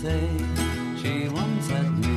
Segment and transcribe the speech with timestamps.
[0.00, 0.10] 醉
[0.96, 2.09] 希望在你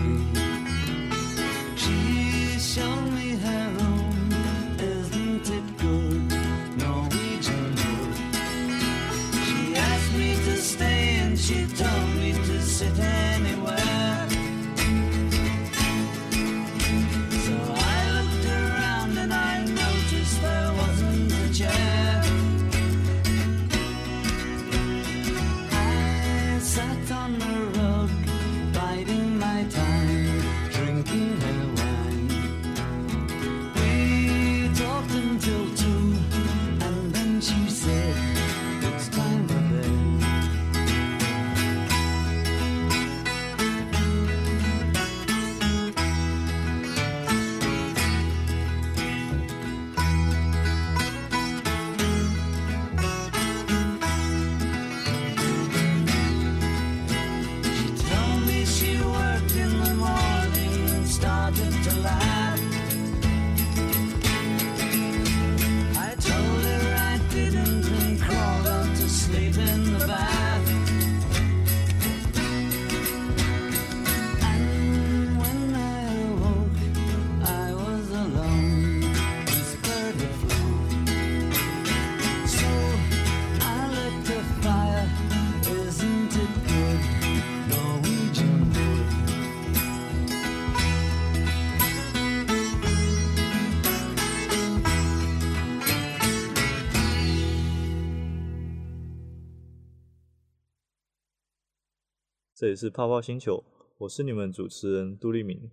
[102.63, 103.61] 这里是泡泡星球，
[103.97, 105.69] 我是你们主持人杜立明。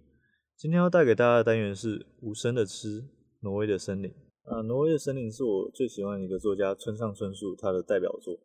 [0.56, 3.05] 今天要带给大家的单元是无声的吃，
[3.43, 4.12] 挪威的森林。
[4.43, 8.37] 啊，挪威的森林是我最喜欢的一个作家村上春树他的代表作。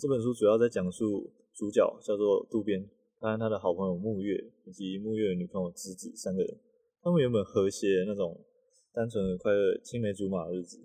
[0.00, 2.88] 这本书主要在讲述主角叫做渡边，
[3.20, 6.58] 他和他的好朋友木月以及木月的女朋友直子三个人，
[7.02, 8.46] 他们原本和谐那种
[8.94, 10.78] 单纯的快乐青梅竹马的日子，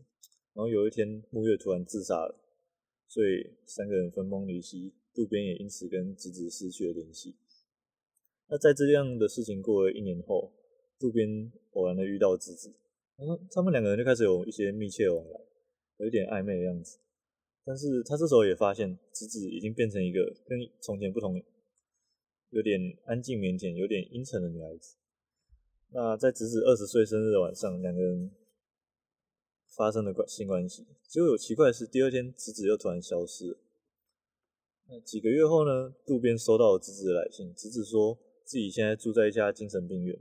[0.54, 2.36] 然后有一天木月突然自杀了，
[3.08, 4.94] 所以三个人分崩离析。
[5.14, 7.36] 渡边也因此跟直子失去了联系。
[8.50, 10.52] 那在这样的事情过了一年后，
[11.00, 12.74] 渡边偶然的遇到直子，
[13.18, 15.40] 然后他们两个人就开始有一些密切往来，
[15.98, 17.00] 有一点暧昧的样子。
[17.66, 21.42] 但是他这时候也发现，直子已经变成一个跟从前不同，
[22.50, 24.98] 有点安静腼腆、有点阴沉的女孩子。
[25.92, 28.32] 那在直子二十岁生日的晚上，两个人
[29.76, 30.86] 发生了关性关系。
[31.08, 33.58] 结果有奇怪的是，第二天直子又突然消失了。
[34.90, 40.18] 那几个月后呢，渡边收到了侄子的来信，侄子说自己现在住在一家精神病院。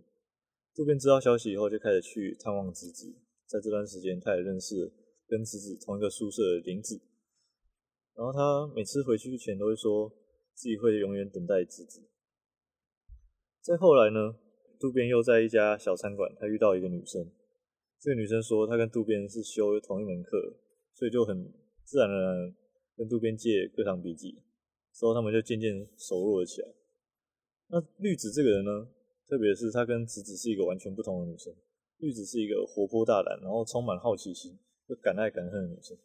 [0.74, 3.14] 渡边知道消息以后，就开始去探望侄子。
[3.46, 4.92] 在这段时间，他也认识了
[5.28, 7.00] 跟侄子同一个宿舍的玲子。
[8.14, 10.08] 然后他每次回去前都会说
[10.54, 12.08] 自己会永远等待侄子。
[13.60, 14.36] 再后来呢，
[14.78, 17.30] 渡边又在一家小餐馆，他遇到一个女生。
[18.00, 20.56] 这个女生说，她跟渡边是修同一门课，
[20.94, 21.52] 所以就很
[21.84, 22.54] 自然而然
[22.96, 24.42] 跟渡边借课堂笔记。
[24.92, 26.68] 之后他们就渐渐熟络了起来。
[27.68, 28.88] 那绿子这个人呢，
[29.28, 31.52] 特别是她跟子子是一个完全不同的女生。
[31.98, 34.58] 绿子是一个活泼大胆，然后充满好奇心，
[34.88, 35.96] 又敢爱敢恨的女生。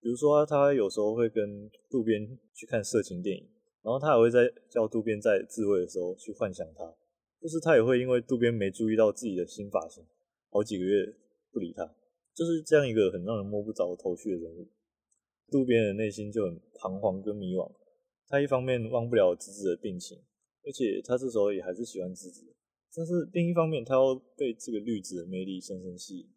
[0.00, 3.48] 比如说，她有时候会跟渡边去看色情电影，
[3.82, 6.84] 然后她也会在叫渡边在自慰的时候去幻想他。
[7.40, 10.04] 就是她也会因为渡边没注意到自己的新发型，
[10.50, 11.06] 好几个月
[11.50, 11.84] 不理他，
[12.34, 14.68] 就是这样一个很让人摸不着头绪的人物。
[15.50, 17.72] 渡边的内心就很彷徨跟迷惘。
[18.28, 20.18] 他一方面忘不了直子的病情，
[20.64, 22.44] 而且他这时候也还是喜欢直子，
[22.94, 26.28] 但是另一方面他又被这个绿子的魅力深深吸引。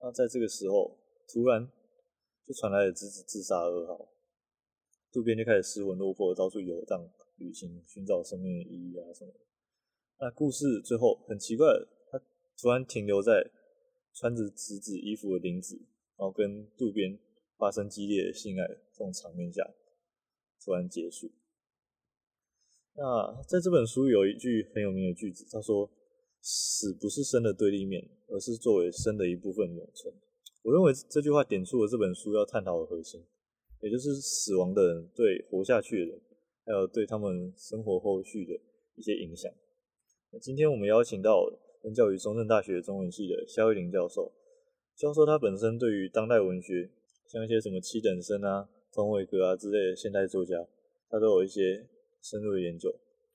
[0.00, 1.70] 那在这个时候，突然
[2.46, 4.08] 就传来了直子自杀噩耗，
[5.12, 7.06] 渡边就开始失魂落魄，到处游荡、
[7.36, 9.40] 旅行，寻找生命的意义啊什么的。
[10.18, 11.66] 那故事最后很奇怪，
[12.10, 12.18] 他
[12.58, 13.50] 突然停留在
[14.14, 15.76] 穿着直子衣服的林子，
[16.16, 17.18] 然后跟渡边
[17.58, 19.62] 发生激烈的性爱这种场面下。
[20.64, 21.30] 突然结束。
[22.94, 25.90] 那在这本书有一句很有名的句子，他说
[26.42, 30.12] ：“死不是生的对立面，而是作为生的一部分永存。”
[30.62, 33.24] 我认为这句话点出了这本书要探讨的核心，
[33.80, 36.20] 也就是死亡的人对活下去的人，
[36.66, 38.52] 还有对他们生活后续的
[38.94, 39.50] 一些影响。
[40.30, 41.46] 那今天我们邀请到
[41.82, 44.30] 任教于中正大学中文系的萧一麟教授，
[44.94, 46.90] 教授他本身对于当代文学，
[47.26, 48.68] 像一些什么七等生啊。
[48.92, 50.56] 童伟格啊之类的现代作家，
[51.08, 51.88] 他都有一些
[52.22, 52.94] 深入的研究。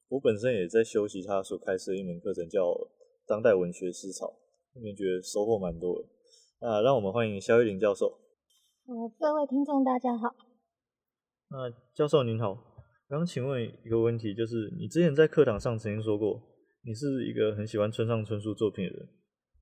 [0.10, 2.64] 我本身也在修习他所开设的一门课程，叫
[3.26, 4.28] 《当代文学思潮》，
[4.78, 6.08] 里面觉得收获蛮多的。
[6.62, 8.08] 那让我们欢迎肖玉林教授。
[8.86, 10.34] 呃，各位听众大家好。
[11.50, 12.58] 那教授您好，
[13.10, 16.42] 刚请问一个问题，就是你之前在课堂上曾经说过，
[16.86, 19.10] 你是一个很喜欢村上春树作品的人。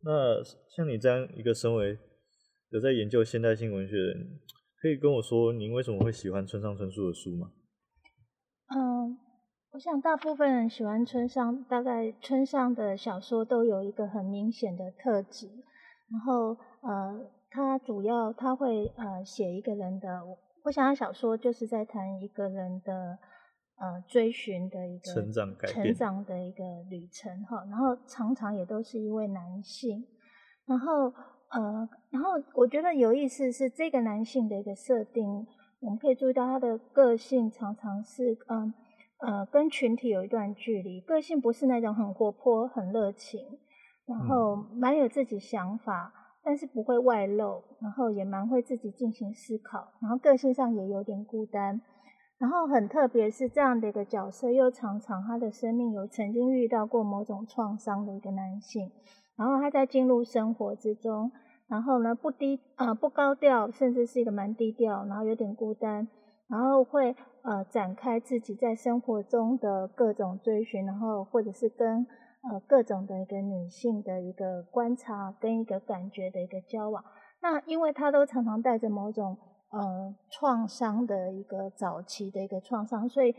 [0.03, 0.43] 那
[0.75, 1.97] 像你这样一个身为
[2.69, 4.39] 有在研究现代性文学的人，
[4.85, 7.49] 可以跟我说，您为什么会喜欢村上春树的书吗？
[8.67, 9.17] 嗯，
[9.71, 15.47] 我想大部分人喜欢村上，大概村上的小说都有一个很明显的特质。
[16.11, 20.23] 然后，呃，他主要他会呃写一个人的，
[20.65, 23.17] 我想他小说就是在谈一个人的
[23.77, 27.65] 呃追寻的一个成长成长的一个旅程哈。
[27.71, 30.05] 然后常常也都是一位男性。
[30.67, 31.11] 然后，
[31.49, 35.47] 呃，然后我觉得有意思是这个男性的一个设定，
[35.79, 38.73] 我们可以注意到他的个性常常是嗯
[39.19, 43.41] 呃，呃跟群体有一段距离，个性不是那种很活泼、很热情。
[44.07, 46.13] 然后蛮有自己想法，
[46.43, 51.81] 但是不会外露，然后也蛮会自己进行思考，然后个性上也有点孤单，
[52.37, 58.91] 然后很特别是这样的一个角色，又常常他的生命有曾经遇到过某种创伤的一个男性，
[59.37, 61.31] 然后他在进入生活之中，
[61.67, 66.07] 然后呢不低呃不高调，甚至是一个蛮低调，然后有点孤单，
[66.47, 72.05] 然后会呃展开自己在生活中的各种追寻，然后或者是跟。
[72.47, 77.03] 呃，各种的一个女性的一个观察跟一个感觉的一个交往，
[77.41, 79.35] 那因为他都常常带着某种
[79.71, 83.31] 呃创伤的一个早期的一个创伤，所以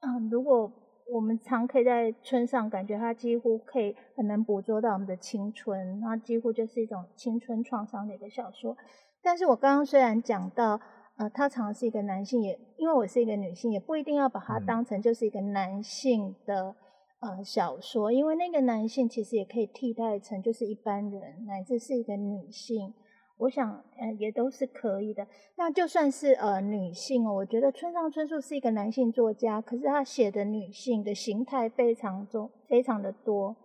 [0.00, 0.72] 嗯、如果
[1.12, 8.76] 我们常可以在村上感觉它几乎可以很能捕捉到我们的青春，它几乎就是一种青春创伤的一个小说。
[9.22, 10.80] 但是我刚刚虽然讲到
[11.16, 16.74] 呃，他常常是一个男性，也因为我是一个女性，也不一定要把它当成就是一个男性的。
[17.20, 22.94] 呃，小说，因为那个男性其实也可以替代成就是一般人，乃至是一个女性，
[23.38, 25.26] 我想呃也都是可以的。
[25.56, 33.56] 那就算是呃女性哦，我觉得村上春树是一个男性作家，可是他写的女性的形态非常重，非常的多。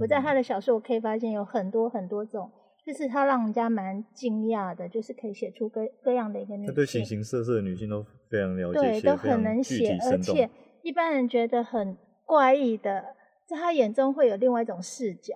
[0.00, 2.50] 我在他的小说我可以发现有很多很多种，
[2.86, 6.68] 就是他让人家蛮惊讶的，就是可以写出各各样的一个女性。
[6.68, 10.48] 他对形形色色的女性都非常了解，对，都很能写，而且
[10.82, 11.96] 一般人觉得很。
[12.24, 13.14] 怪异的，
[13.46, 15.34] 在他眼中会有另外一种视角，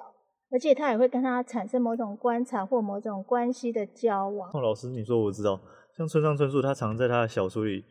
[0.57, 4.51] 而且他也会跟他产生某种观察或某种关系的交往。
[4.55, 5.61] 哦，老师，你说我知道，
[5.95, 7.85] 像村上春树，他常在他的小说里，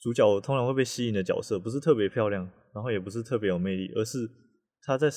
[0.00, 4.18] 主角通常会被吸引的角色，不是特别漂亮，然后也不是特别有魅力，而是
[4.84, 5.08] 他在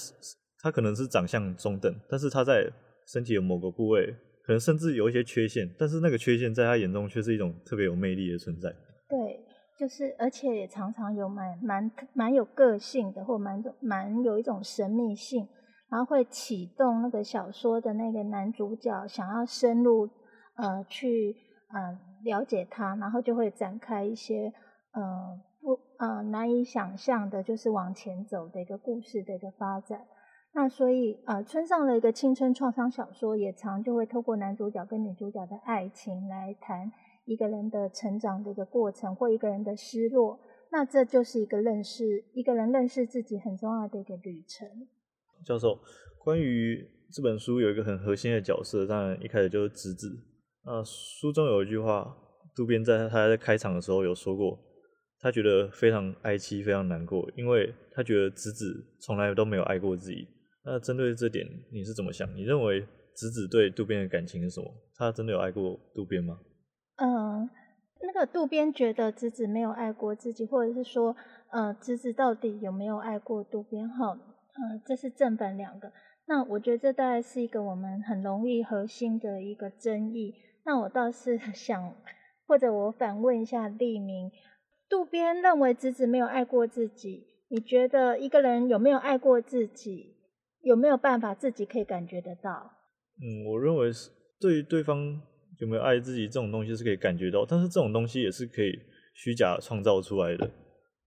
[0.63, 2.68] 他可能是长相中等，但是他在
[3.06, 4.07] 身体的某个部位，
[4.44, 8.68] 可能甚至有一些缺陷，但是那个缺陷在他眼中却是一种特别有魅力的存在。
[9.07, 9.45] 对。
[9.77, 15.47] 就是，而且也常常有蛮蛮蛮有个性的，或蛮蛮有一种神秘性，
[15.89, 20.09] 然后会启动那个小说的那个男主角想要深入
[20.56, 21.36] 呃去
[21.69, 24.53] 呃了解他，然后就会展开一些
[24.91, 30.06] 呃不呃难以想象的，就是往前走的一个故事的一个发展。
[30.53, 36.92] 那所以呃村上的一个青春创伤小说也常就会透过男主角跟女主角的爱情来谈。
[37.25, 40.40] 一个人的成长的一个过程，或一个人的失落，
[40.71, 44.68] 那这就是一个认识一个人认识自己很重要的一个旅程。
[45.45, 45.79] 教授，
[46.23, 50.07] 关于这本书有一个很核心的角色，当然一开始就是直子。
[50.65, 52.15] 那书中有一句话，
[52.55, 54.59] 渡边在他在开场的时候有说过，
[55.19, 60.27] 他觉得非常哀凄，非常难过，因为他觉得直子从来都没有爱过自己。
[60.63, 62.29] 那针对这点，你是怎么想？
[62.35, 64.69] 你认为直子对渡边的感情是什么？
[64.95, 66.37] 他真的有爱过渡边吗？
[66.97, 67.49] 嗯，
[68.01, 71.15] 那个渡边觉得直子没有爱过自己，或者是说，
[71.51, 73.87] 呃，直子到底有没有爱过渡边？
[73.89, 74.19] 哈，
[74.61, 75.92] 嗯，这是正反两个。
[76.28, 80.35] 那我觉得这大概是一个我们很容易核心的一个争议。
[80.66, 81.95] 那我倒是想，
[82.45, 84.31] 或者我反问一下立明，
[84.89, 90.16] 渡边认为直子没有爱过自己，你觉得一个人有没有爱过自己，
[90.61, 92.71] 有没有办法自己可以感觉得到？
[93.21, 95.21] 嗯，我认为是对于对方。
[95.57, 98.71] 有没有爱自己这种东西是可以感觉到，但是这种东西也是可以
[99.13, 100.49] 虚假创造出来的。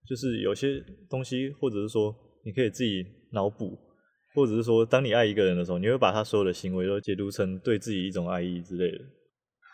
[0.06, 0.78] 就是有些
[1.08, 3.76] 东西，或者是说你可以自己脑补，
[4.34, 8.98] 或者是说当你爱一个人的时候，你会把他所有的行为都解读成对自己一种爱意之类的。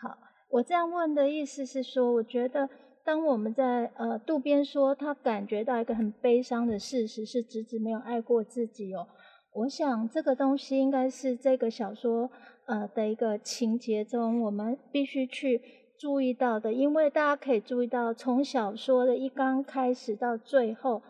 [0.01, 0.17] 好，
[0.49, 2.69] 我这样问的意思是说，我觉得
[3.03, 9.07] 当我们在呃渡边说他感觉到一个很悲伤的事实是直子没有爱过自己哦，
[9.53, 12.29] 我想这个东西应该是这个小说。
[12.69, 15.59] 呃的一个情节中，我们必须去
[15.97, 21.01] 注意到的，因为大家可以注意到，从小说的一刚开始到最后，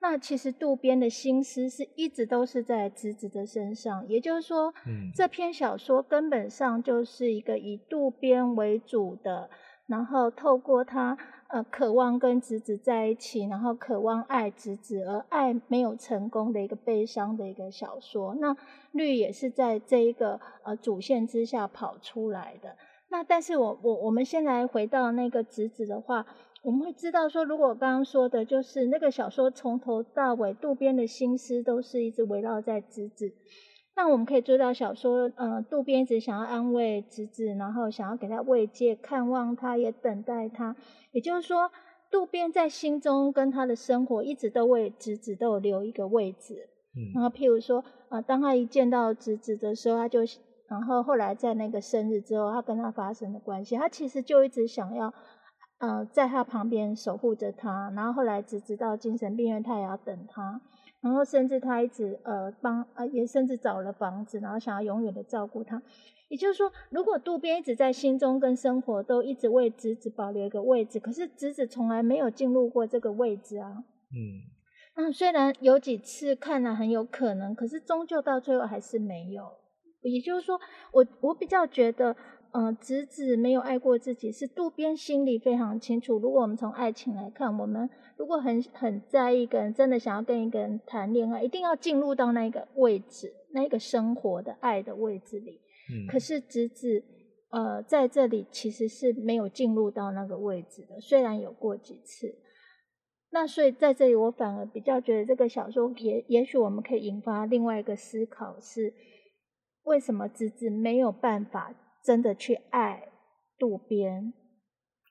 [0.00, 9.50] 那其实渡边的心思是一直都是在直子的身上，也就是说，嗯，这篇小说根本上就是一个以渡边为主的，
[9.86, 18.36] 然后透过他呃渴望跟直子在一起，然后渴望爱直子而爱没有成功的一个悲伤的一个小说。
[18.36, 18.56] 那
[18.92, 22.76] 绿也是在这一个呃主线之下跑出来的。
[23.10, 26.26] 那但是我我我们先来回到那个直子的话，
[26.68, 33.32] 我们会知道说，如果我刚刚说的就是那个小说从头到尾渡边的心思都是一直围绕在直子。
[33.96, 40.76] 那我们可以知道小说，呃，渡边一直想要安慰直子，然后想要给他慰藉，看望他，也等待他。
[41.12, 41.70] 也就是说，
[42.10, 46.68] 渡边在心中跟他的生活一直都为直子都有留一个位置。
[46.94, 50.20] 嗯，然后譬如说，呃，当他一见到直子的时候，他就，
[50.68, 55.12] 然后后来在那个生日之后，他跟他发生的关系，他其实就一直想要，
[55.78, 57.92] 呃，在他旁边守护着他。
[57.94, 60.60] 然后后来直子到精神病院，他也要等他。
[61.00, 65.80] 然后甚至他一直呃帮呃也甚至找了房子，然后想要永远的照顾他。
[66.28, 73.84] 也就是说，如果渡边一直在心中跟生活都一直为直子保留一个位置，可是直子从来没有进入过这个位置啊。
[74.10, 74.42] 嗯。
[74.96, 79.44] 那虽然有几次看了很有可能，可是终究到最后还是没有。
[80.02, 80.60] 也就是说，
[80.92, 82.16] 我我比较觉得。
[82.52, 86.18] 嗯、呃，直子没有爱过自己，是渡边心里非常清楚。
[86.18, 95.60] 如果我们从爱情来看，我们如果很很在意一个人，真的想要跟一个人谈恋爱，一定要进入到那个位置，那个生活的爱的位置里。
[95.92, 96.06] 嗯。
[96.08, 97.04] 可是直子，
[97.50, 102.34] 呃，在这里其实是没有进入到那个位置的，虽然有过几次。
[103.30, 108.94] 那所以在这里，我反而比较觉得这个小说也也许我们可以引发另外一个思考是：
[109.84, 111.74] 为什么直子没有办法？
[112.08, 113.12] 真的去爱
[113.58, 114.32] 渡边，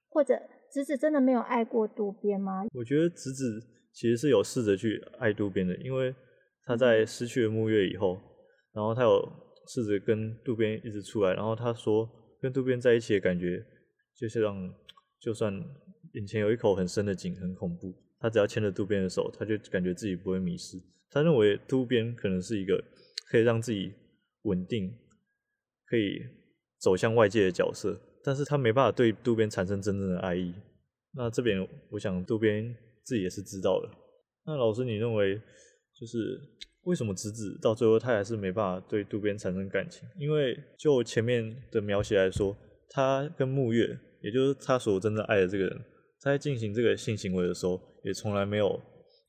[0.09, 2.63] 或者直子真的没有爱过渡边吗？
[2.73, 3.61] 我觉得直子
[3.93, 6.11] 其实是有试着去爱渡边的，因为
[6.63, 8.19] 他在失去了沐月以后，
[8.73, 9.31] 然后他有
[9.67, 12.09] 试着跟渡边一直出来，然后他说
[12.41, 13.63] 跟渡边在一起的感觉，
[14.15, 14.55] 就是让
[15.19, 15.53] 就算
[16.13, 20.79] 眼前有一口很深的井很恐怖，他只要牵着渡边的手，他就感觉自己不会迷失。
[21.11, 22.83] 他认为渡边可能是一个
[23.29, 23.93] 可以让自己
[24.45, 24.91] 稳定，
[25.85, 26.23] 可以。
[26.79, 30.53] 走向外界的角色，但是他没办法对渡边产生真正的爱意。
[31.13, 33.89] 那这边我想渡边自己也是知道的。
[34.45, 35.35] 那老师，你认为
[35.99, 36.39] 就是
[36.83, 40.07] 为什么直子到最后他还是没办法对渡边产生感情？
[40.19, 42.55] 因为就前面的描写来说，
[42.89, 45.81] 他跟木月，也就是他所真正爱的这个人，
[46.19, 48.79] 在进行这个性行为的时候，也从来没有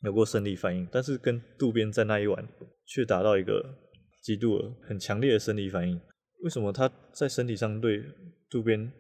[0.02, 2.46] 有过生理反应，但是跟渡边在那一晚
[2.86, 3.64] 却达到一个
[4.22, 5.98] 极度很强烈的生理反应。
[6.42, 8.02] 为什么他在身体上对
[8.48, 8.92] 渡边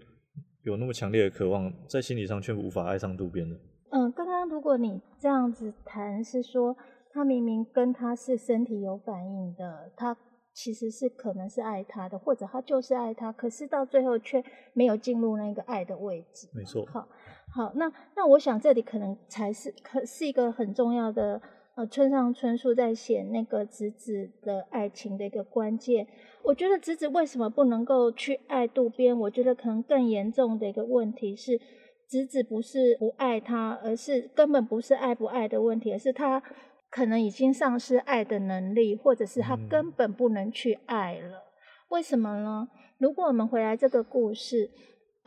[0.62, 3.56] 有那么强烈的渴望，在心理上却无法爱上渡边呢？
[3.90, 6.76] 嗯，刚刚如果你这样子谈，是说
[7.12, 10.16] 他明明跟他是身体有反应的，他
[10.52, 16.48] 其实是可能是爱他的，或者他就是爱他，可是到最后却没有进入那个爱的位置。
[16.52, 16.84] 没错。
[16.86, 17.08] 好，
[17.54, 21.40] 好，那那我想这里可能才是可是一个很重要的。
[21.78, 26.08] 呃，村上春树在写那个直子的爱情的一个关键，
[26.42, 29.16] 我觉得直子为什么不能够去爱渡边？
[29.16, 31.60] 我觉得可能更严重的一个问题是，
[32.08, 36.42] 直子不是不爱他，而是根本不是爱不爱的问题，而是他
[36.90, 41.44] 可能已经丧失爱的能力，或者是他根本不能去爱了。
[41.90, 42.66] 为什么呢？
[42.98, 44.68] 如果我们回来这个故事。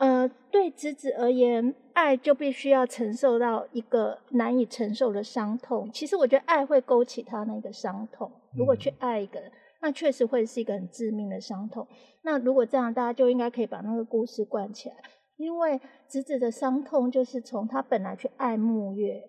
[0.02, 5.88] 呃，对侄子而言，爱就必须要承受到一个难以承受的伤痛。
[5.92, 8.28] 其实我觉得爱会勾起他那个伤痛。
[8.58, 11.86] 如果去爱一个人，那确实会是一个很致命的伤痛。
[12.22, 14.96] 那如果这样，大家就应该可以把那个故事贯起来。
[15.36, 19.22] 因为侄子的伤痛就是从他本来去爱沐月，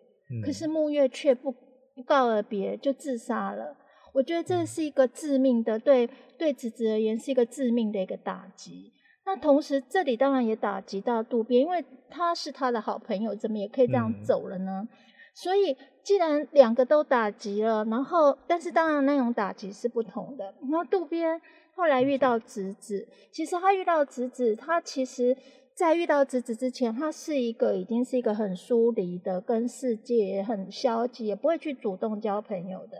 [0.43, 3.77] 可是沐月却不不告而别就自杀了。
[4.11, 8.91] 我觉得这是一个致命的，对对直子而言是一个致命的一个打击。
[9.25, 14.81] 那同时，这里当然也打击到渡边，因为他是他的好朋友，怎么也可以这样走了呢？
[14.83, 14.87] 嗯、
[15.33, 20.53] 所以，既然两个都打击了，然后，但是当然那种打击是不同的。
[20.63, 21.41] 然后渡边
[21.73, 25.35] 后来遇到直子，其实他遇到直子，他其实
[25.73, 32.97] 在遇到直子之前，他是一个已经是一个很疏离的，跟世界很消极，也不会去主动交朋友的。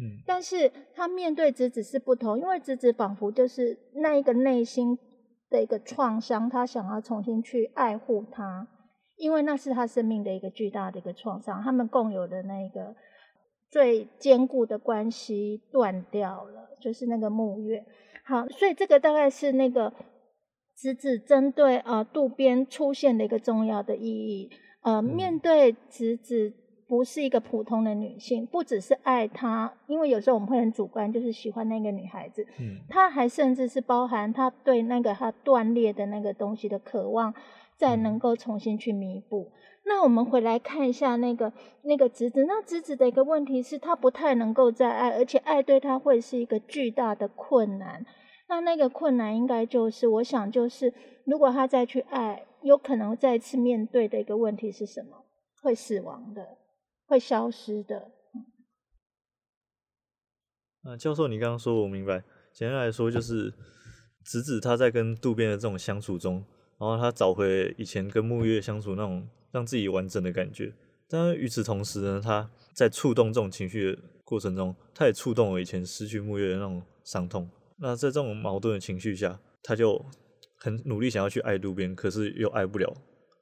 [0.00, 4.98] 嗯，但是他面对直子是不同，因为直子仿佛就是那一个内心。
[5.56, 8.68] 的一个创伤，他想要重新去爱护他，
[9.16, 11.62] 因为那是他生命的一个巨大的一个创伤。
[11.62, 12.94] 他们共有的那个
[13.70, 17.82] 最坚固的关系断掉了，就是那个木月。
[18.26, 19.92] 好，所以这个大概是那个
[20.76, 24.50] 直子针对呃渡边出现的一个重要的意义。
[24.82, 26.52] 呃，面对直子。
[26.88, 32.46] 不是一个普通的女性，不只是爱她，因为有时候我们会很主观，就是喜欢那个女孩子。
[32.60, 37.34] 嗯，她还甚至是包含她对那个她断裂的那个东西的渴望，
[37.76, 39.50] 再能够重新去弥补。
[39.84, 41.52] 那我们回来看一下那个
[41.82, 48.04] 那个侄子，那侄子的一个问题是，他不太能够再爱，而且爱对他会是一个巨大的困难。
[48.48, 55.24] 那那个困难应该就是，我想就是，如果他再去爱，有可能再次面对的一个问题是什么？
[55.62, 56.46] 会死亡的，
[57.06, 58.10] 会消失的。
[60.82, 62.22] 啊，教授，你刚刚说我明白。
[62.52, 63.52] 简单来说，就是
[64.24, 66.44] 直子他在跟渡边的这种相处中，
[66.78, 70.72] 然后他找回以前跟沐月相处那种让自己完整的感觉。
[71.08, 77.48] 但与此同时呢，他在触动这种情绪的过程中，他也触动了以前失去沐月的那种伤痛。
[77.78, 80.02] 那在这种矛盾的情绪下，他就
[80.58, 82.90] 很努力想要去爱渡边，可是又爱不了，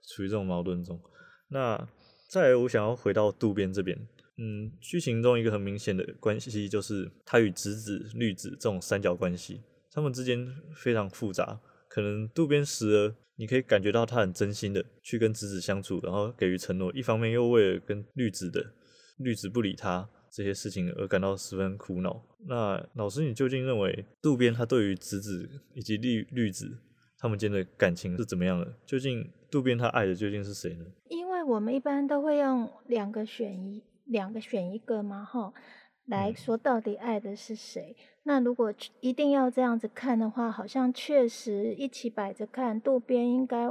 [0.09, 1.01] 处于这种矛盾中。
[1.49, 1.89] 那
[2.29, 3.97] 再来，我想要回到渡边这边。
[4.37, 9.63] 嗯，剧情中一个很明显的关系就是他与直子、绿子这种三角关系，
[9.93, 11.61] 他们之间非常复杂。
[11.89, 18.75] 可能渡边时而你可以感觉到他很真心的去跟直子相处，然后给予承诺，一方面又为了跟绿子的
[19.19, 22.21] 绿子不理他这些事情而感到十分苦恼。
[22.49, 26.77] 那老师，你究竟认为渡边他对于直子以及绿绿子
[27.19, 28.75] 他们间的感情是怎么样的？
[28.85, 30.85] 究竟渡边他爱的究竟是谁呢？
[31.45, 33.83] 我们一般都会用两个选一。
[34.07, 35.55] 两个选一个嘛，哈，
[36.05, 37.97] 来说到底爱的是谁？
[37.99, 38.05] 嗯。
[38.25, 38.71] 那如果
[39.01, 42.79] 一定要这样子看的话，好像确实一起摆着看。
[42.79, 43.67] 渡边应该，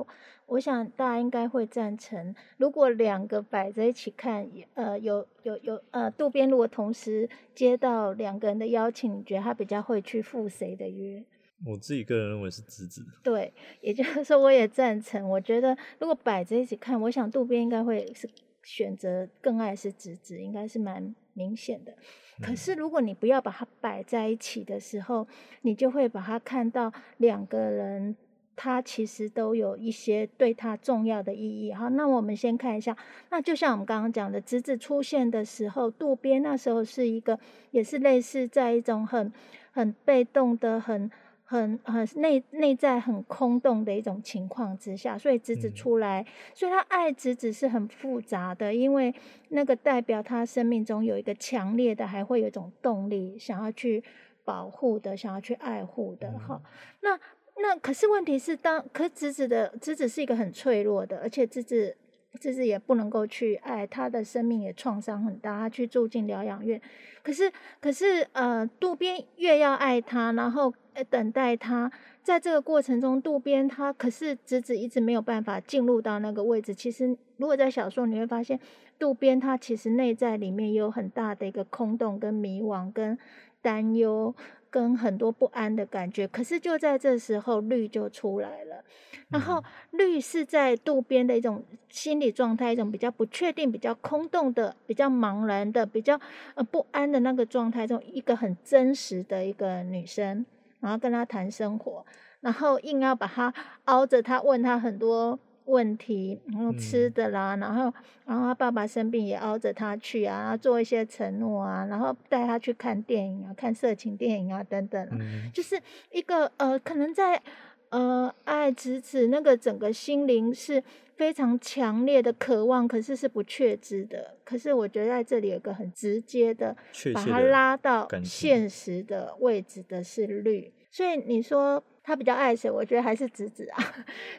[0.47, 2.33] 我想大家应该会赞成。
[2.57, 11.23] 如果两个摆在一起看，呃，有有有，呃，渡边如果同时接到两个人的邀请，你觉得他比较会去赴谁的约？
[11.65, 13.05] 我自己个人认为是直子。
[13.23, 15.29] 对，也就是说我也赞成。
[15.29, 18.29] 我觉得如果摆在一起看，我想渡边应该会是。
[18.65, 21.93] 选择更爱是直子，应该是蛮明显的。
[22.41, 25.27] 可是如果你不要把它摆在一起的时候，
[25.63, 28.15] 你就会把它看到两个人，
[28.55, 31.73] 他其实都有一些对他重要的意义。
[31.73, 32.95] 好，那我们先看一下，
[33.31, 37.37] 那就像我们刚刚讲的，直子出现的时候，渡边那时候是一个，
[37.71, 39.29] 也是类似在一种很
[39.73, 41.11] 很被动的很。
[41.53, 49.13] 很很内内在很空洞的一种情况之下，所以直子出来，所以他爱直子是很复杂的，因为
[49.49, 54.03] 那个代表他生命中有一个强烈的，还会有一种动力，想要去
[54.43, 56.31] 保护的，想要去爱护的。
[56.39, 56.59] 哈，
[57.01, 57.19] 那
[57.57, 61.95] 那可是问题是当，当可直子的直子是一个很脆弱的，而且直子
[62.39, 66.81] 直子也不能够去爱，他的生命也创伤很大，他去住进疗养院。
[67.23, 70.73] 可是可是呃，渡边越要爱他，然后。
[71.09, 71.91] 等待他，
[72.21, 76.71] 在这个过程中，渡边他可是直子一直没有办法进入到那个位置。
[76.71, 78.59] 其实，如果在小说你会发现，
[78.99, 83.17] 渡边他其实内在里面有很大的一个空洞、跟迷惘、跟
[83.59, 84.35] 担忧、
[84.73, 86.27] 跟很多不安的感觉。
[86.27, 88.83] 可是就在这时候，绿就出来了。
[89.29, 96.19] 然后，绿是在渡边的一种心理状态，一种比较不确定、比较空洞的、比较茫然的、比较
[96.55, 100.43] 呃不安的那个状态中，一个很真实的一个女生。
[100.79, 102.05] 然后跟他谈生活，
[102.41, 103.53] 然后硬要把他
[103.85, 107.93] 凹着他，问他很多问题，然后吃的啦，嗯、然后
[108.25, 115.79] 然后他爸爸生病也熬着他去啊，然后做一些承诺啊，然后带他去看电影啊，看色情电影啊等等，嗯、就是
[116.11, 117.41] 一个呃，可能在
[117.89, 120.83] 呃爱直子那个整个心灵是
[121.15, 124.35] 非常强烈的渴望，可是是不确知的。
[124.43, 126.75] 可是我觉得在这里有一个很直接的，
[127.13, 130.73] 把他拉到现实的位置的是绿。
[130.89, 132.69] 所以你说他比较爱谁？
[132.69, 133.77] 我觉得还是直子啊。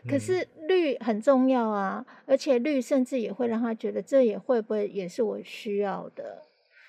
[0.09, 6.43] 可是绿很重要啊，而且绿甚至也会让他觉得这也会不会也是我需要的。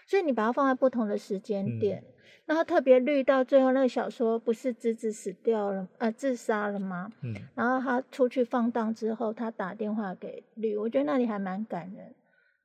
[0.06, 2.14] 所以你把它放在不同的时间点，嗯、
[2.46, 7.10] 然后特别绿到最后那个小说不是直子死掉了，呃，自杀了吗？
[7.24, 12.14] 嗯、然后他出去放荡之后，他打电话给绿，我觉得那里还蛮感人。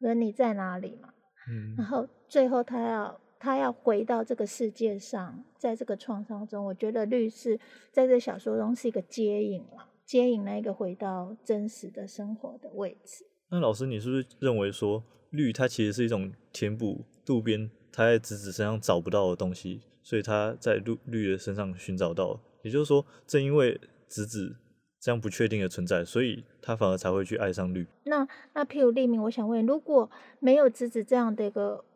[0.00, 1.10] 人你在哪里嘛？
[1.48, 3.20] 嗯、然后最后他要。
[3.40, 7.58] 他要回到这个世界上，在这个创伤中，我觉得绿是
[7.90, 13.24] 在这小说中是一个接引了，接引那个回到真实的生活的位置。
[13.48, 22.38] 那老师，你是不是认为说绿它其实是一种填补渡边他在子子身上找不到的东西，所以他在绿绿的身上寻找到？
[22.62, 24.54] 也就是说，正因为子子
[25.00, 27.86] 这样不确定的存在，所以他反而才会去爱上绿。
[28.04, 31.86] 那那譬如立明，我想问，如果没有子子这样的一个。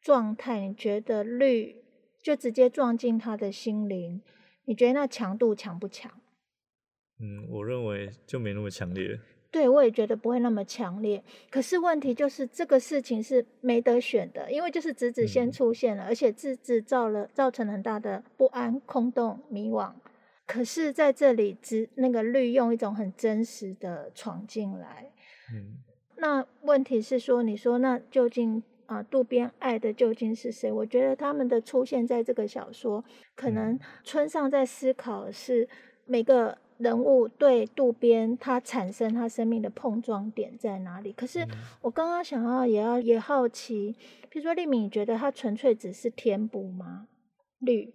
[0.00, 1.76] 状态，你觉得绿
[2.22, 4.22] 就直接撞进他的心灵？
[4.64, 6.10] 你觉得那强度强不强？
[7.18, 9.20] 嗯，我认为就没那么强烈。
[9.50, 11.22] 对，我也觉得不会那么强烈。
[11.50, 19.92] 可是问题就是这个事情是没得选的，因为就是直子先出现了，嗯、而且直子造了造成很大的不安、空洞、迷惘。
[20.46, 25.10] 可是在这里，只那个绿用一种很真实的闯进来。
[25.52, 25.78] 嗯，
[26.16, 30.72] 那问题是说，你说那究竟啊，渡边爱的究竟是谁？
[30.72, 33.04] 我觉得他们的出现在这个小说，
[33.36, 35.68] 可能村上在思考是
[36.06, 41.12] 每个人物对渡边他产生他生命的碰撞点在哪里。
[41.12, 41.46] 可是
[41.80, 43.94] 我刚刚想要也要也好奇，
[44.28, 47.06] 比如说丽敏，你觉得他纯粹只是填补吗？
[47.60, 47.94] 绿，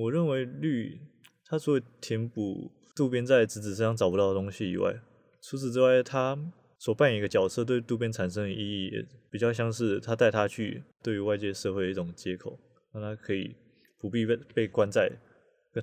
[0.00, 1.00] 我认为绿，
[1.44, 4.94] 他除了填补渡边在子子身上找不到的东西以外，
[5.42, 6.38] 除此之外，他。
[6.80, 12.58] 所扮演一个角色对渡边产生的意义，也比较像是他带他去对于外界社会的一种接口，
[12.92, 13.54] 让他可以
[13.98, 15.12] 不必被被关在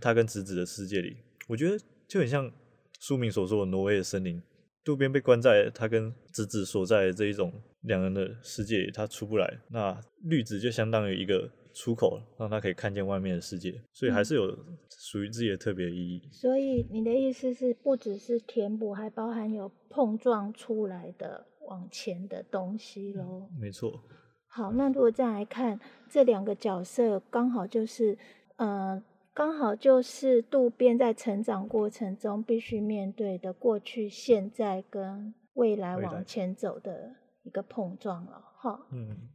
[0.01, 1.15] 他跟直子的世界里。
[1.47, 1.77] 我觉得
[2.09, 2.51] 就很像
[2.99, 4.41] 书名所说的挪威的森林，
[4.83, 9.61] 渡边被关在他跟直子所在的这一种两人的世界里，他出不来。
[9.69, 11.49] 那绿子就相当于一个。
[11.77, 14.57] 出口让他可以看见外面的世界，所以还是有
[14.89, 16.19] 属于自己的特别意义。
[16.25, 16.31] 嗯。
[16.31, 23.47] 所以你的意思是，不只是填补，还包含有碰撞出来的往前的东西喽？
[23.53, 24.03] 嗯，没错。
[24.47, 28.17] 好，那如果再来看，这两个角色刚好就是，
[28.55, 38.87] 呃，刚好就是渡边在成长过程中必须面对的过去、现在跟未来往前走的一个碰撞了，哈。
[38.91, 39.29] 嗯。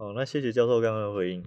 [0.00, 1.44] 好，那谢谢教授刚刚的回应。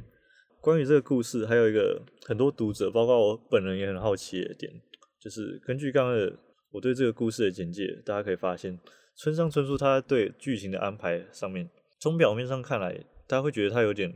[0.61, 4.71] 关于这个故事，还有一个很多读者，包括我本人也很好奇的点，
[5.19, 6.37] 就是根据刚刚的
[6.69, 8.79] 我对这个故事的简介，大家可以发现，
[9.15, 11.67] 村上春树他对剧情的安排上面，
[11.99, 12.93] 从表面上看来，
[13.27, 14.13] 大家会觉得他有点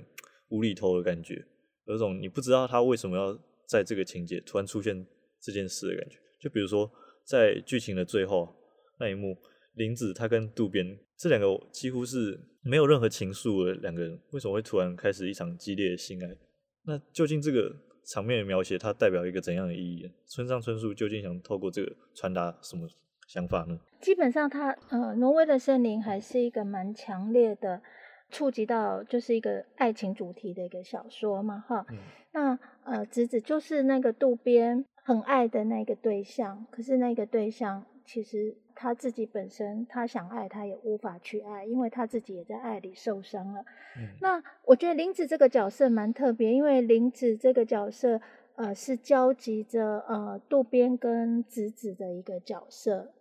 [0.49, 1.43] 无厘头的感觉，
[1.87, 3.35] 有种你不知道他为什么要
[3.67, 5.03] 在这个情节突然出现
[5.41, 6.17] 这件事的感觉。
[6.39, 6.87] 就比如说，
[7.25, 8.55] 在剧情的最后
[8.99, 9.35] 那一幕，
[9.77, 10.85] 玲子他跟渡边
[11.15, 12.37] 这两个几乎是。
[12.63, 16.37] 没有任何情愫的两个人，为什么会突然开始一场激烈的性爱？
[16.83, 20.11] 那究竟这个场面的描写，它代表一个怎样的意义？
[20.25, 22.85] 村上春树究竟想透过这个传达什么
[23.25, 23.79] 想法呢？
[24.01, 27.81] 基本上他，他呃，挪威的森林还是一个蛮强烈的
[28.29, 31.85] 触及到，就是一个爱情主题的一个小说嘛，哈。
[31.89, 31.97] 嗯、
[32.33, 38.57] 那呃，侄子就是那个渡边很爱的那个对象，可是那个对象其实。
[38.79, 43.61] 他自己本身，他想爱，他也无法去爱，因为他自己也在爱里受伤了。
[43.97, 48.21] 嗯、那我觉得林子这个角色蛮特别，因为林子这个角色，
[48.55, 53.11] 呃，是交集着呃渡边跟子子的一个角色。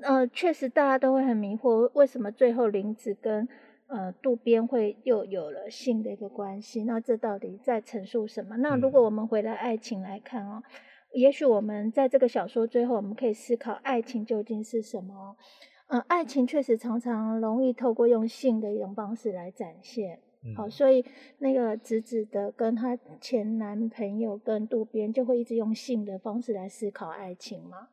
[0.00, 3.46] 呃，确实大家都会很迷惑，为什么最后林子跟
[3.88, 6.84] 呃渡边会又有了性的一个关系？
[6.84, 8.56] 那这到底在陈述什么？
[8.56, 10.62] 那如果我们回来爱情来看哦。
[11.12, 15.36] 也许我们在这个小说最后，我们可以思考爱情究竟是什么？
[15.88, 20.20] 嗯，爱情确实常常容易透过用性的一种方式来展现。
[20.44, 21.04] 嗯、好，所以
[21.38, 27.88] 那个直子的跟她前男朋友跟渡边就会一直用性的方式来思考爱情嘛。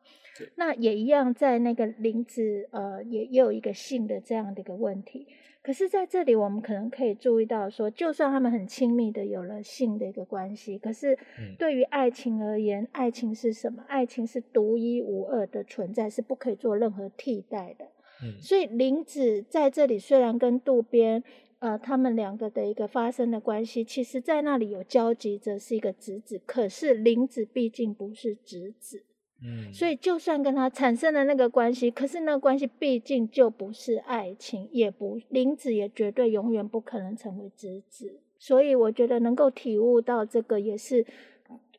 [0.56, 5.26] 那也一样，在那个林子呃，也也有一个性的这样的一个问题。
[5.62, 11.18] 可是在这里，我们可能可以注意到说，就算他们很亲密的有了性的一个关系，可是
[11.58, 13.82] 对于爱情而言，爱情是什么？
[13.88, 17.86] 爱情是独一无二的存在，是不可以做任何替代的。
[18.22, 21.24] 嗯，所以林子在这里虽然跟渡边，
[21.58, 29.04] 呃，他们两个的一个发生的关系，其实在那里有交集着是一个直子，可是林子毕竟不是直子。
[29.42, 38.20] 嗯，所以就算跟他产生了那个关系，可是那个关系毕竟就不是爱情，也不林子也绝对永远不可能成为直子。
[38.38, 41.06] 所以我觉得能够体悟到这个，也是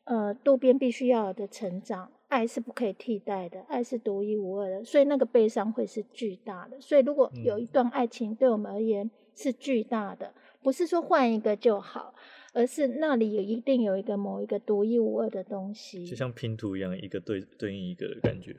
[0.04, 2.10] 呃渡边必须要有的成长。
[2.28, 6.78] 爱是不可以替代的，爱是独一无二的，所以那个悲伤会是巨大的。
[6.78, 12.14] 所以如果有一段爱情对我们而言是巨大的，不是说换一个就好。
[12.54, 18.56] 而是那里有一定有一个某一个独一无二的东西，就像拼图一样，一个对对应一个的感觉，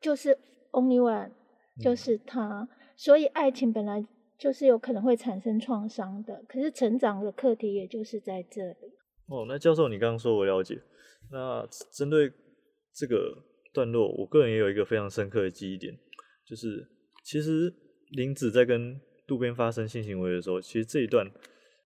[0.00, 0.36] 就是
[0.72, 1.30] only one，
[1.80, 2.60] 就是他。
[2.60, 4.04] 嗯、所以爱情本来
[4.36, 8.92] 就是有可能会产生创伤的，可是成长的课题也就是在这里。
[9.28, 10.82] 哦，那教授，你刚刚说我了解。
[11.30, 12.30] 那针对
[12.92, 13.32] 这个
[13.72, 15.96] 段落，我个人也有一个非常深刻的记忆点，
[16.44, 16.86] 就是
[17.24, 17.72] 其实
[18.10, 19.00] 林子在跟
[19.32, 21.26] 渡边发生性行为的时候，其实这一段。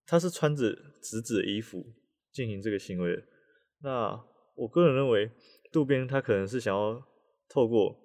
[0.08, 1.84] 他是穿着直子衣服
[2.32, 3.22] 进行这个行为的。
[3.82, 5.30] 那我个人认为，
[5.72, 7.04] 渡边他可能是想要
[7.48, 7.98] 透过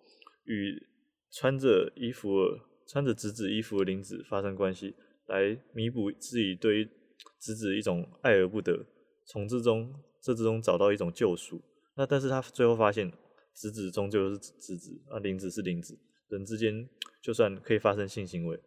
[0.45, 0.81] 与
[1.31, 2.29] 穿着衣服、
[2.87, 4.95] 穿着直子衣服的玲子发生关系，
[5.27, 6.89] 来弥补自己对于
[7.39, 8.83] 直子一种爱而不得，
[9.27, 11.61] 从之中这之中找到一种救赎。
[11.95, 13.11] 那但是他最后发现，
[13.53, 15.99] 直子终究是直子，啊，玲子是玲子，
[16.29, 16.89] 人之间
[17.21, 18.59] 就算可以发生性行为，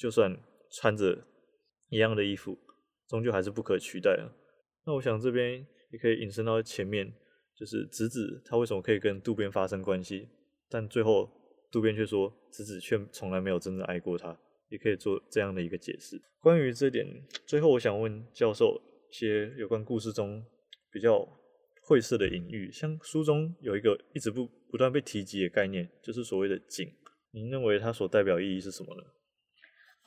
[0.00, 0.34] 就算
[0.72, 1.26] 穿着。
[1.92, 2.56] 一样的衣服，
[3.08, 4.32] 终究还是不可取代了。
[4.86, 7.12] 那我想这边也可以引申到前面，
[7.56, 10.28] 就是直子他为什么可以跟渡边发生关系，
[10.68, 11.28] 但最后
[11.68, 16.16] 渡边却说直子却从来没有真正爱过他，也可以做这样的一个解释。
[16.38, 17.04] 关于这点，
[17.44, 20.40] 最后我想问教授一些有关故事中
[20.92, 21.26] 比较
[21.82, 26.88] 晦涩的隐喻，像书中有一个一直不不断被提及的概念，就是所谓的景，
[27.32, 29.02] 您认为它所代表意义是什么呢？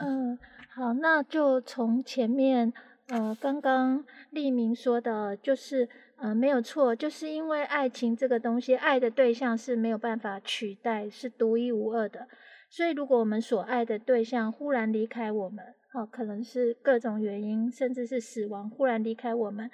[0.04, 0.38] 嗯，
[0.76, 2.74] 好，那就从前面
[3.08, 5.88] 呃刚刚立明说的，就是
[6.18, 12.28] 呃没有错，就是因为爱情这个东西，爱的对象是没有办法取代，是独一无二的，
[12.70, 15.64] 所以如果我们所爱的对象忽然离开我们，
[15.94, 19.72] 哦，可能是各种原因，甚至是死亡，忽然离开我们，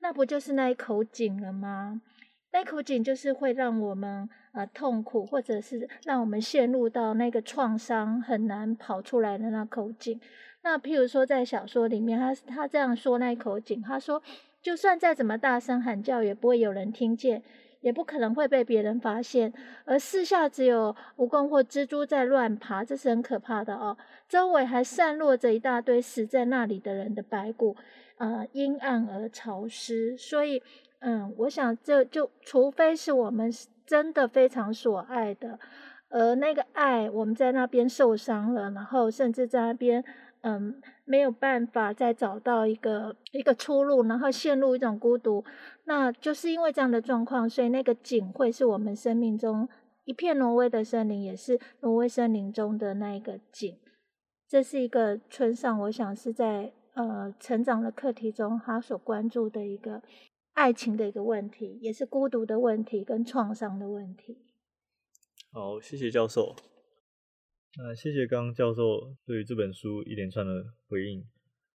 [0.00, 2.00] 那不就是那一口井了吗？
[2.52, 10.18] 那口井就是会让我们呃痛苦，或者是让我们陷入到那个创伤很难跑出来的那口井。
[10.62, 14.22] 那譬如说在小说里面，他他这样说那口井，他说
[14.62, 17.42] 就算再怎么大声喊叫，也不会有人听见，
[17.82, 19.52] 也不可能会被别人发现。
[19.84, 23.94] 而四下只有蜈蚣或蜘蛛在乱爬，这是很可怕的哦。
[24.26, 27.76] 周围还散落着一大堆死在那里的人的白骨，
[28.16, 30.62] 呃，阴暗而潮湿，所以。
[31.00, 33.52] 嗯，我想这就除非是我们
[33.86, 35.58] 真的非常所爱的，
[36.10, 40.04] 而那个爱我们在那边受伤了，然后甚至在那边
[40.40, 45.44] 嗯没有办法再找到一个一个出路，然后陷入一种孤独，
[45.84, 49.68] 那就是因为这样的状况，所以那个景会是我们生命中
[50.04, 53.78] 一片挪威的森林，也是挪威森林中的那一个景。
[54.48, 60.02] 这是一个村上，我想是在呃成长的课题中，他所关注的一个。
[60.56, 64.38] 爱情的一个问题，也是孤独的问题，跟创伤的问题。
[65.52, 66.56] 好，谢谢教授。
[67.76, 71.22] 那谢谢刚刚教授对于这本书一连串的回应。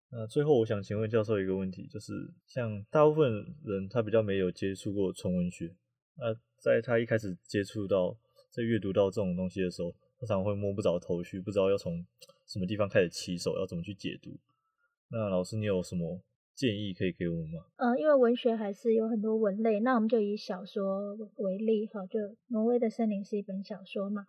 [0.10, 2.12] 那最后我想请问教授一个问题，就是
[2.48, 3.32] 像大部分
[3.63, 5.76] 人他比较没有接触过纯文学，
[6.15, 8.17] 那在他一开始接触到
[8.50, 12.04] 在阅读到这种东西的时候，他常会摸不着头绪，不知道要从
[12.48, 14.39] 什么地方开始起手，要怎么去解读。
[15.10, 16.20] 那老师，你有什么？
[16.62, 17.65] 建议可以给我们吗？
[17.78, 22.19] 嗯，因为文学还是有很多文类，那我们就以小说为例哈，就
[22.50, 24.28] 《挪威的森林》是一本小说嘛。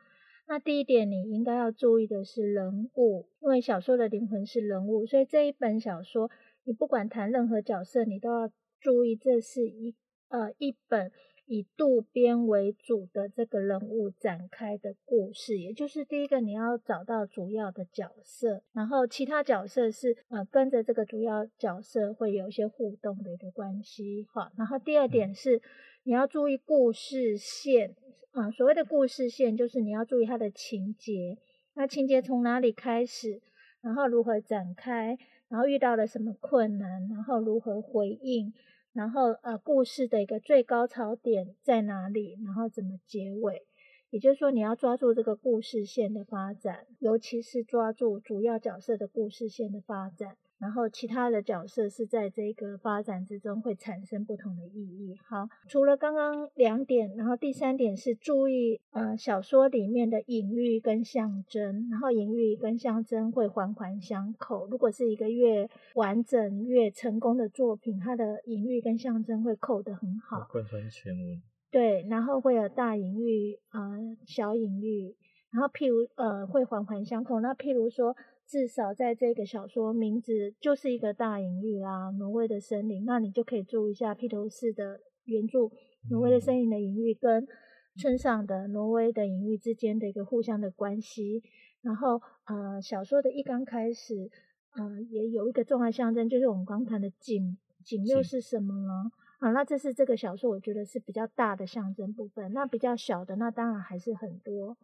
[0.49, 6.31] 那第一点你应该要注意的是人物，因为小说的灵魂是人物，所以这一本小说
[6.64, 9.95] 你不管谈任何角色，你都要注意这是一
[10.29, 11.12] 呃一本。
[11.53, 25.61] 以渡边为主的这个人物展开的故事，也就是第一个你要找到主要的角色，然后其他角色是呃跟着这个主要角色会有一些互动的一个关系，好，然后第二点是
[26.05, 27.95] 你要注意故事线
[28.31, 31.37] 啊，所谓的故事线就是你要注意它的情节，
[31.75, 33.43] 那情节从哪里开始，
[33.83, 35.19] 然后如何展开，
[35.51, 38.55] 然后遇到了什么困难，然后如何回应。
[38.93, 42.39] 然后呃，故事的一个最高潮点在哪里？
[42.45, 43.67] 然后怎么结尾？
[44.11, 50.37] 也就是说，你要抓住这个故事线的发展，尤其是抓住主要角色的故事线的发展。
[50.62, 55.18] 然后其他的角色是在这个发展之中会产生不同的意义。
[55.29, 64.68] 好，除了刚刚两点，然后第三点是注意呃小说里面的隐喻跟象征，然后隐喻跟象征会环环相扣。
[64.68, 71.42] 如果是一个越完整越成功的作品，它的隐喻跟象征会扣得很好，贯穿全文。
[71.72, 75.16] 对，然后会有大隐喻啊、呃、小隐喻，
[75.51, 77.40] 然后譬如呃会环环相扣。
[77.40, 78.16] 那譬如说。
[78.53, 85.61] 至少在这个小说名字就是一个大隐喻啦，挪威的森林，那你就可以注意一下披头士的原著
[86.11, 87.49] 《挪威的森林》的隐喻跟
[87.97, 91.43] 村上的挪威的隐喻之间的一个互相的关系。
[91.81, 94.31] 然后呃，小说的一刚开始，
[94.77, 99.11] 呃，也有一个重要象征，就是我们刚谈的井，井又是什么呢？
[99.38, 102.53] 啊，那这是这个小说我觉得是比较大的象征部分。
[102.53, 104.77] 那比较小的，那当然还是很多。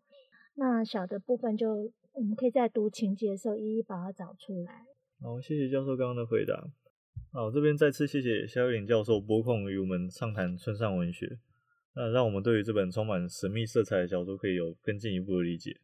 [0.59, 1.91] 那小的部分就。
[2.15, 4.85] 我们可以在读情节的时候一一把它找出来。
[5.21, 6.69] 好，谢谢教授刚刚的回答。
[7.31, 11.39] 好，这边再次谢谢萧颖教授拨空与我们畅谈村上文学，
[11.95, 15.77] 那让我们对于这本充满神秘色彩的小说可以有更进一步的理解。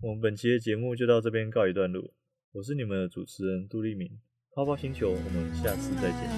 [0.00, 2.14] 我们本期的节目就到这边告一段落，
[2.52, 4.18] 我是你们的主持人杜立明，
[4.54, 6.30] 泡泡星球，我们下次再见。